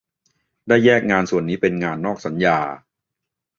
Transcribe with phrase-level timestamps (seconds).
[0.67, 2.57] ได้แยกงานส่วนนี้เป็นงานนอกสัญญา